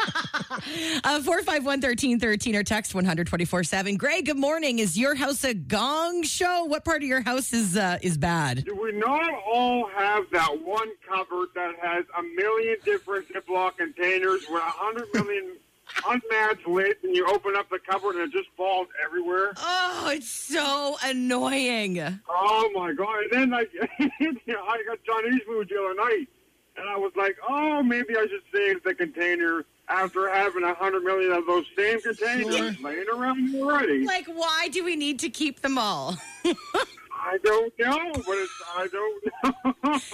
[0.50, 3.96] uh, 451 1313 or text 124 7.
[3.96, 4.78] Greg, good morning.
[4.78, 6.64] Is your house a gong show?
[6.64, 8.64] What part of your house is uh, is bad?
[8.64, 14.42] Do we not all have that one cupboard that has a million different Ziploc containers
[14.50, 15.56] with a hundred million
[16.08, 19.52] unmatched lids, and you open up the cupboard and it just falls everywhere?
[19.56, 22.00] Oh, it's so annoying.
[22.28, 23.24] Oh my god!
[23.30, 26.28] And then like, I got Chinese food the other night,
[26.80, 31.02] and I was like, oh, maybe I should save the container after having a hundred
[31.02, 34.04] million of those same containers laying around already.
[34.04, 36.16] Like, why do we need to keep them all?
[37.22, 39.22] I don't know, but it's I don't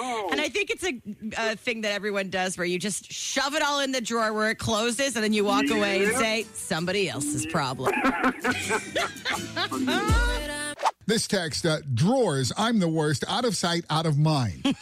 [0.01, 0.29] know.
[0.33, 1.01] And I think it's a,
[1.39, 4.51] a thing that everyone does where you just shove it all in the drawer where
[4.51, 7.95] it closes and then you walk away and say, somebody else's problem.
[11.07, 14.75] This text, uh, drawers, I'm the worst, out of sight, out of mind.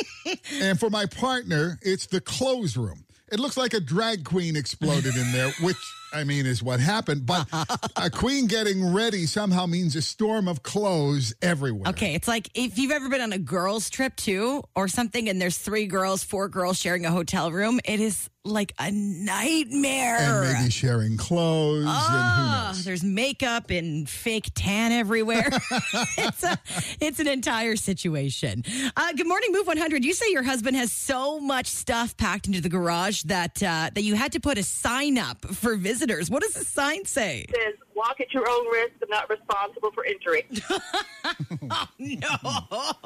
[0.62, 3.04] and for my partner, it's the clothes room.
[3.30, 5.76] It looks like a drag queen exploded in there, which
[6.12, 7.26] I mean, is what happened.
[7.26, 7.48] But
[7.96, 11.90] a queen getting ready somehow means a storm of clothes everywhere.
[11.90, 15.40] Okay, it's like if you've ever been on a girls' trip too, or something, and
[15.40, 17.80] there's three girls, four girls sharing a hotel room.
[17.84, 20.42] It is like a nightmare.
[20.44, 22.84] And maybe sharing clothes knows.
[22.84, 25.48] there's makeup and fake tan everywhere.
[26.16, 26.58] it's a,
[27.00, 28.62] it's an entire situation.
[28.96, 30.04] Uh, good morning, Move 100.
[30.04, 34.02] You say your husband has so much stuff packed into the garage that uh, that
[34.02, 35.95] you had to put a sign up for visitors.
[36.00, 37.46] What does the sign say?
[37.48, 38.92] It says, walk at your own risk.
[39.02, 40.46] I'm not responsible for injury.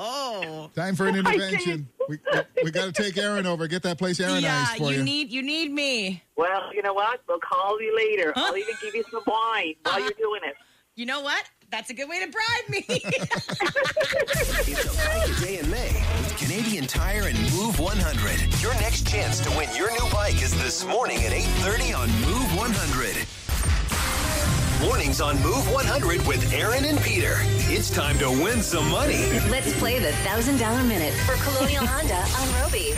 [0.02, 0.70] Oh, no.
[0.74, 1.88] Time for an intervention.
[2.08, 4.98] We, we, we got to take Aaron over, get that place Aaronized yeah, for you,
[4.98, 5.02] you.
[5.04, 6.22] need you need me.
[6.36, 7.20] Well, you know what?
[7.28, 8.32] We'll call you later.
[8.36, 10.54] I'll even give you some wine while you're doing it.
[10.96, 11.44] You know what?
[11.70, 12.84] That's a good way to bribe me.
[12.88, 18.60] It's a bike day in May with Canadian Tire and Move 100.
[18.60, 22.56] Your next chance to win your new bike is this morning at 8.30 on Move
[22.56, 23.24] 100.
[24.84, 27.36] Mornings on Move 100 with Aaron and Peter.
[27.68, 29.30] It's time to win some money.
[29.48, 32.94] Let's play the $1,000 minute for Colonial Honda on Robie.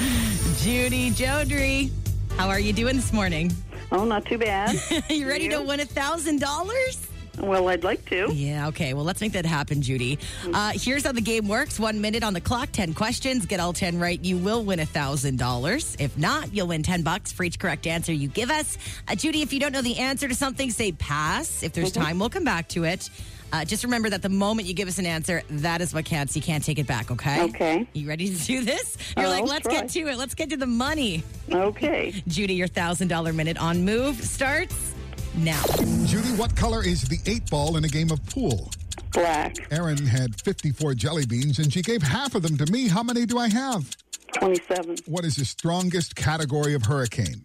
[0.63, 1.91] Judy Jodry,
[2.39, 3.53] how are you doing this morning?
[3.91, 4.81] Oh, not too bad.
[5.11, 7.07] you ready to win a thousand dollars?
[7.39, 8.29] Well, I'd like to.
[8.33, 8.93] Yeah, okay.
[8.95, 10.19] Well, let's make that happen, Judy.
[10.53, 13.47] Uh, here's how the game works one minute on the clock, 10 questions.
[13.47, 15.97] Get all 10 right, you will win a $1,000.
[16.01, 18.77] If not, you'll win 10 bucks for each correct answer you give us.
[19.09, 21.63] Uh, Judy, if you don't know the answer to something, say pass.
[21.63, 23.09] If there's time, we'll come back to it.
[23.53, 26.35] Uh, just remember that the moment you give us an answer, that is what counts.
[26.35, 27.43] You can't take it back, okay?
[27.45, 27.87] Okay.
[27.93, 28.97] You ready to do this?
[29.17, 29.75] You're Oh, like, I'll let's try.
[29.75, 30.17] get to it.
[30.17, 31.23] Let's get to the money.
[31.51, 32.13] Okay.
[32.29, 34.95] Judy, your $1,000 minute on move starts
[35.37, 35.63] now.
[36.07, 38.71] Judy, what color is the eight ball in a game of pool?
[39.13, 39.57] Black.
[39.71, 42.89] Aaron had 54 jelly beans and she gave half of them to me.
[42.89, 43.97] How many do I have?
[44.39, 44.97] 27.
[45.07, 47.43] What is the strongest category of hurricane?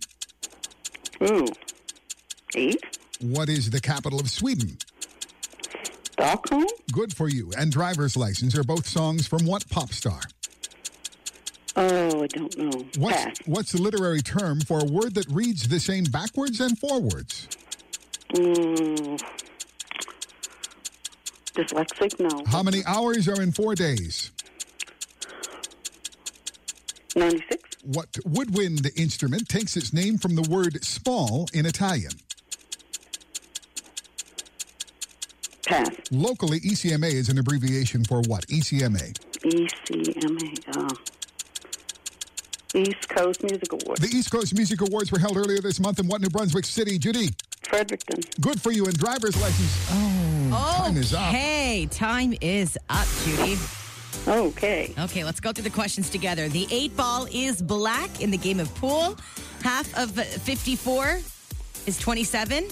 [1.24, 1.48] Ooh.
[2.56, 2.82] Eight.
[3.22, 4.78] What is the capital of Sweden?
[6.14, 6.66] Stockholm.
[6.92, 7.52] Good for you.
[7.58, 10.22] And driver's license are both songs from what pop star?
[11.76, 12.86] Oh, I don't know.
[12.98, 13.38] What's, Pass.
[13.46, 17.48] what's the literary term for a word that reads the same backwards and forwards?
[18.34, 19.22] Mm.
[21.54, 22.20] Dyslexic?
[22.20, 22.44] No.
[22.46, 24.32] How many hours are in four days?
[27.16, 27.64] 96.
[27.84, 32.12] What woodwind instrument takes its name from the word small in Italian?
[35.66, 35.90] Pass.
[36.12, 38.46] Locally, ECMA is an abbreviation for what?
[38.48, 39.14] ECMA.
[39.40, 40.64] ECMA.
[40.78, 40.88] Oh.
[42.78, 44.02] East Coast Music Awards.
[44.02, 47.00] The East Coast Music Awards were held earlier this month in what New Brunswick City,
[47.00, 47.30] Judy?
[47.78, 48.22] Fredericton.
[48.42, 49.88] Good for you and driver's license.
[49.92, 51.32] Oh, time is up.
[51.32, 53.56] Hey, time is up, Judy.
[54.28, 54.96] Okay.
[54.98, 56.50] Okay, let's go through the questions together.
[56.50, 59.16] The eight ball is black in the game of pool.
[59.62, 61.20] Half of 54
[61.86, 62.68] is 27.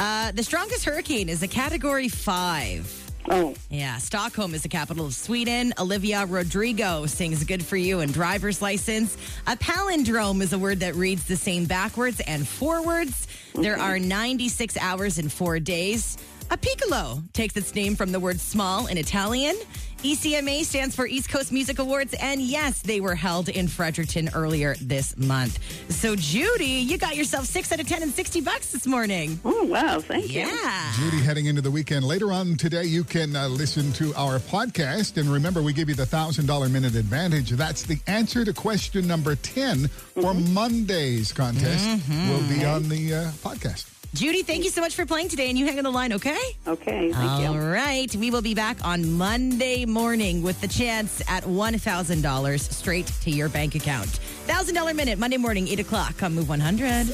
[0.00, 2.92] Uh, the strongest hurricane is a category five.
[3.30, 3.54] Oh.
[3.70, 5.72] Yeah, Stockholm is the capital of Sweden.
[5.78, 9.16] Olivia Rodrigo sings Good For You and driver's license.
[9.46, 13.28] A palindrome is a word that reads the same backwards and forwards.
[13.54, 16.16] There are 96 hours in four days.
[16.50, 19.56] A piccolo takes its name from the word small in Italian.
[19.98, 24.76] ECMA stands for East Coast Music Awards, and yes, they were held in Fredericton earlier
[24.80, 25.58] this month.
[25.92, 29.40] So, Judy, you got yourself six out of 10 and 60 bucks this morning.
[29.44, 29.98] Oh, wow.
[29.98, 30.42] Thank you.
[30.42, 30.92] Yeah.
[30.96, 32.04] Judy, heading into the weekend.
[32.04, 35.16] Later on today, you can uh, listen to our podcast.
[35.16, 37.50] And remember, we give you the $1,000 minute advantage.
[37.50, 41.84] That's the answer to question number 10 for Monday's contest.
[42.28, 43.97] Will be on the uh, podcast.
[44.14, 46.40] Judy, thank you so much for playing today, and you hang on the line, okay?
[46.66, 47.12] Okay.
[47.12, 47.60] Thank All you.
[47.60, 48.14] right.
[48.16, 53.48] We will be back on Monday morning with the chance at $1,000 straight to your
[53.50, 54.18] bank account.
[54.46, 57.06] $1,000 minute, Monday morning, 8 o'clock on Move 100.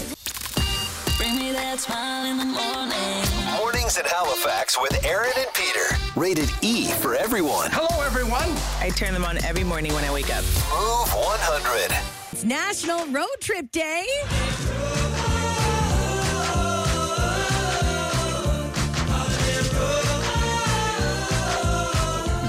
[1.18, 3.58] Bring me that smile in the morning.
[3.58, 5.96] Mornings at Halifax with Aaron and Peter.
[6.16, 7.70] Rated E for everyone.
[7.72, 8.50] Hello, everyone.
[8.80, 10.44] I turn them on every morning when I wake up.
[10.44, 11.96] Move 100.
[12.32, 14.06] It's National Road Trip Day.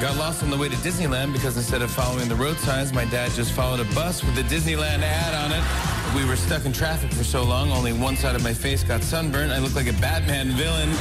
[0.05, 2.93] I got lost on the way to Disneyland because instead of following the road signs,
[2.93, 5.63] my dad just followed a bus with a Disneyland ad on it.
[6.15, 9.01] We were stuck in traffic for so long, only one side of my face got
[9.01, 9.51] sunburned.
[9.51, 10.91] I look like a Batman villain.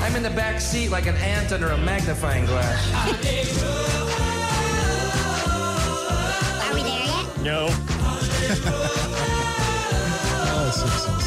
[0.00, 2.82] I'm in the back seat like an ant under a magnifying glass.
[6.64, 7.26] Are we there yet?
[7.42, 7.68] No.
[10.48, 11.26] Oh, Simpsons.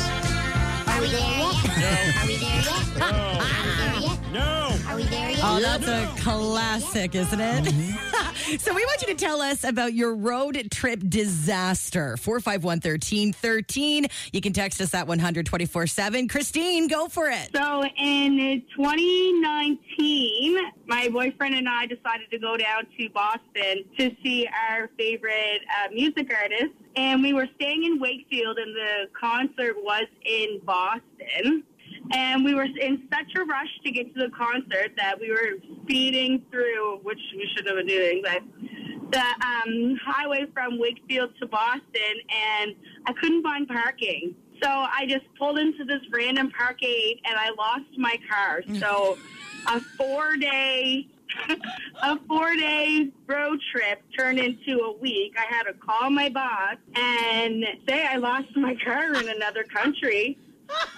[0.88, 1.56] Are we there yet?
[1.78, 1.90] No.
[2.22, 2.84] Are we there yet?
[2.98, 3.06] No.
[3.06, 4.09] Are we there yet?
[4.32, 4.76] No.
[4.88, 5.40] Are we there yet?
[5.42, 7.66] Oh, that's a classic, isn't it?
[8.60, 12.16] so we want you to tell us about your road trip disaster.
[12.18, 14.06] 451 1313.
[14.32, 16.28] You can text us at 124 7.
[16.28, 17.50] Christine, go for it.
[17.56, 24.48] So in 2019, my boyfriend and I decided to go down to Boston to see
[24.70, 26.76] our favorite uh, music artist.
[26.96, 31.64] And we were staying in Wakefield, and the concert was in Boston.
[32.12, 35.58] And we were in such a rush to get to the concert that we were
[35.84, 38.42] speeding through, which we shouldn't have been doing, but
[39.12, 41.82] the um, highway from Wakefield to Boston,
[42.30, 44.36] and I couldn't find parking.
[44.62, 48.62] So I just pulled into this random parkade, and I lost my car.
[48.80, 49.18] So
[49.68, 51.08] a four day,
[52.04, 55.36] a four day road trip turned into a week.
[55.38, 60.38] I had to call my boss and say I lost my car in another country,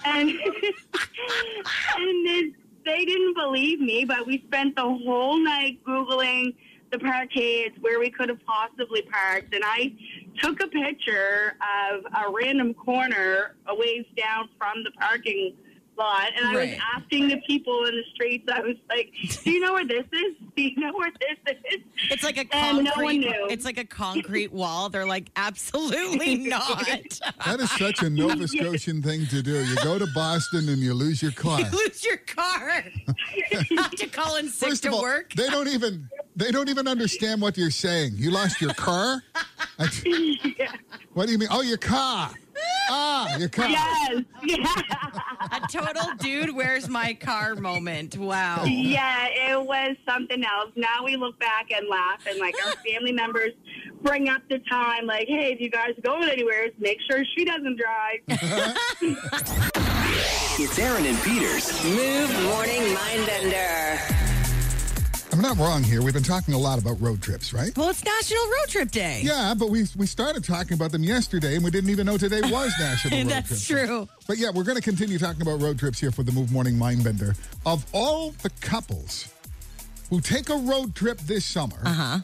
[0.04, 0.30] and
[1.96, 2.54] and then
[2.84, 4.04] they didn't believe me.
[4.04, 6.54] But we spent the whole night googling
[6.90, 9.92] the parkades where we could have possibly parked, and I
[10.40, 11.54] took a picture
[11.90, 15.54] of a random corner a ways down from the parking
[15.98, 16.70] lot, and I Right.
[16.70, 18.48] was asking the people in the streets.
[18.52, 19.12] I was like,
[19.44, 20.34] "Do you know where this is?
[20.56, 23.46] Do you know where this is?" It's like a and concrete, no one knew.
[23.50, 24.88] It's like a concrete wall.
[24.88, 27.20] They're like, absolutely not.
[27.46, 29.64] That is such a Nova Scotian thing to do.
[29.64, 31.60] You go to Boston and you lose your car.
[31.60, 32.84] You lose your car.
[33.70, 35.32] you have to call in sick First to of all, work.
[35.34, 38.12] they don't even they don't even understand what you're saying.
[38.16, 39.22] You lost your car?
[41.14, 41.48] What do you mean?
[41.50, 42.30] Oh, your car.
[42.88, 43.68] Ah, your car.
[43.68, 44.22] Yes.
[45.52, 48.16] A total dude, where's my car moment.
[48.16, 48.64] Wow.
[48.64, 50.70] Yeah, it was something else.
[50.74, 53.52] Now we look back and laugh, and like our family members
[54.02, 57.44] bring up the time, like, "Hey, if you guys are going anywhere, make sure she
[57.44, 58.20] doesn't drive."
[60.58, 64.21] It's Aaron and Peter's Move Morning Mindbender.
[65.32, 66.02] I'm not wrong here.
[66.02, 67.74] We've been talking a lot about road trips, right?
[67.76, 69.22] Well, it's National Road Trip Day.
[69.24, 72.42] Yeah, but we we started talking about them yesterday, and we didn't even know today
[72.42, 73.44] was National Road Trip.
[73.48, 74.08] That's true.
[74.26, 76.74] But yeah, we're going to continue talking about road trips here for the Move Morning
[76.74, 77.36] Mindbender.
[77.64, 79.32] Of all the couples
[80.10, 82.18] who take a road trip this summer, Uh-huh.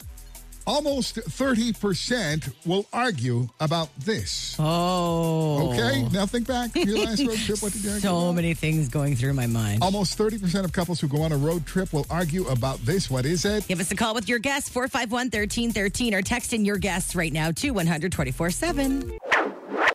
[0.67, 4.55] Almost 30% will argue about this.
[4.59, 5.71] Oh.
[5.73, 7.61] Okay, now think back to your last road trip.
[7.61, 8.35] What did you argue So about?
[8.35, 9.83] many things going through my mind.
[9.83, 13.09] Almost 30% of couples who go on a road trip will argue about this.
[13.09, 13.67] What is it?
[13.67, 17.33] Give us a call with your guess, 451 1313, or text in your guess right
[17.33, 19.17] now to 124 7.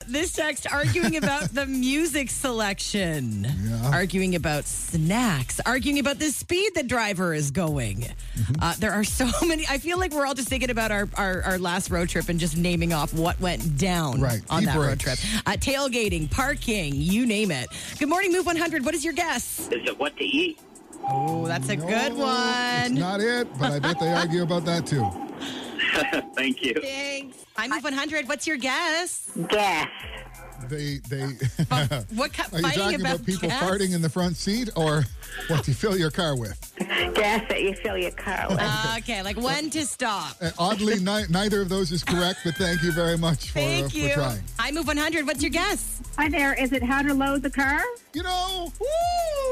[0.07, 3.47] This text arguing about the music selection,
[3.87, 7.99] arguing about snacks, arguing about the speed the driver is going.
[8.37, 8.55] Mm-hmm.
[8.61, 9.64] Uh, there are so many.
[9.69, 12.38] I feel like we're all just thinking about our, our, our last road trip and
[12.38, 14.43] just naming off what went down Right.
[14.51, 15.19] on Key that road trip.
[15.47, 17.69] Uh, tailgating, parking, you name it.
[17.99, 18.85] Good morning, Move 100.
[18.85, 19.69] What is your guess?
[19.73, 20.59] Is it what to eat?
[21.07, 22.95] Oh, that's a good It's one.
[22.95, 25.07] not it, but I bet they argue about that too.
[26.35, 26.75] Thank you.
[26.81, 27.13] Thanks.
[27.57, 28.29] I Move 100.
[28.29, 29.31] What's your guess?
[29.49, 29.88] Gas.
[30.69, 31.23] They they
[32.14, 33.62] What kind Are you fighting talking about, people gas?
[33.62, 35.05] farting in the front seat or
[35.49, 36.73] what do you fill your car with?
[36.79, 38.59] Gas that you fill your car with.
[38.61, 40.37] Uh, okay, like when to stop.
[40.40, 43.62] Uh, oddly, ni- neither of those is correct, but thank you very much for, uh,
[43.62, 44.12] Thank for you.
[44.14, 44.43] trying.
[44.59, 45.27] I move 100.
[45.27, 46.01] What's your guess?
[46.17, 46.55] Hi there.
[46.55, 47.83] Is it how to load the car?
[48.14, 48.73] You know,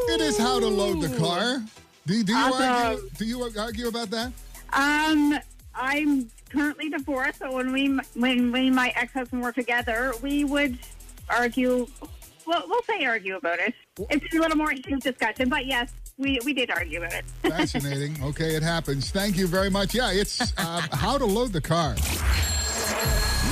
[0.08, 1.62] it is how to load the car.
[2.06, 2.62] Do, do you Awesome.
[2.62, 3.10] argue?
[3.18, 4.32] Do you argue about that?
[4.72, 5.38] Um,
[5.74, 10.44] I'm currently divorced, so when we when we and my ex husband were together, we
[10.44, 10.78] would
[11.28, 11.86] argue.
[12.46, 13.74] Well, we'll say argue about it.
[14.10, 17.24] It's a little more heated discussion, but yes, we we did argue about it.
[17.42, 18.16] Fascinating.
[18.22, 19.10] okay, it happens.
[19.10, 19.94] Thank you very much.
[19.94, 21.90] Yeah, it's uh, how to load the car.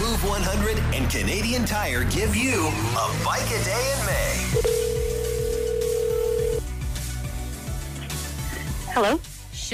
[0.00, 4.80] Move 100 and Canadian Tire give you a bike a day in May.
[8.92, 9.20] Hello.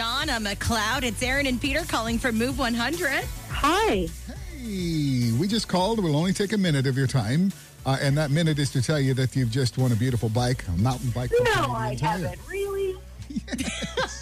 [0.01, 1.05] Shauna McLeod.
[1.05, 3.25] It's Aaron and Peter calling from Move 100.
[3.49, 4.07] Hi.
[4.59, 6.05] Hey, we just called.
[6.05, 7.51] We'll only take a minute of your time.
[7.87, 10.69] Uh, and that minute is to tell you that you've just won a beautiful bike,
[10.69, 11.31] a mountain bike.
[11.31, 12.19] from No, I Tire.
[12.19, 12.39] haven't.
[12.47, 12.95] Really?
[13.47, 14.21] That's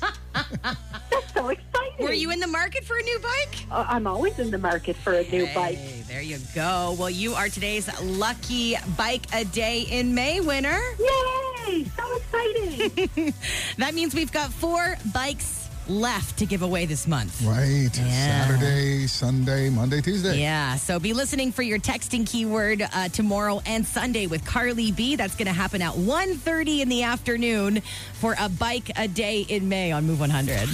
[1.34, 1.64] so exciting.
[1.98, 3.66] Were you in the market for a new bike?
[3.68, 5.80] Uh, I'm always in the market for a new bike.
[6.06, 6.94] There you go.
[6.96, 10.78] Well, you are today's lucky Bike a Day in May winner.
[11.00, 11.84] Yay!
[11.96, 13.34] So exciting.
[13.78, 17.42] That means we've got four bikes left to give away this month.
[17.42, 17.90] Right.
[17.92, 20.40] Saturday, Sunday, Monday, Tuesday.
[20.40, 25.16] Yeah, so be listening for your texting keyword uh, tomorrow and Sunday with Carly B.
[25.16, 27.80] That's going to happen at 1.30 in the afternoon
[28.14, 30.68] for a bike a day in May on Move 100.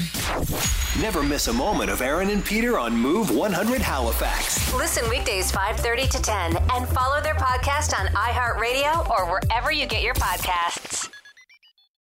[1.01, 4.75] Never miss a moment of Aaron and Peter on Move 100 Halifax.
[4.75, 10.03] Listen weekdays 5:30 to 10 and follow their podcast on iHeartRadio or wherever you get
[10.03, 11.09] your podcasts.